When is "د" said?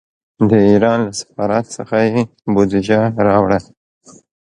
0.49-0.51